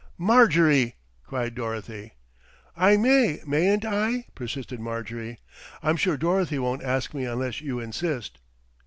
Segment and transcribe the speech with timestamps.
[0.17, 0.95] "Marjorie!"
[1.25, 2.13] cried Dorothy.
[2.75, 5.37] "I may, mayn't I?" persisted Marjorie.
[5.83, 8.39] "I'm sure Dorothy won't ask me unless you insist."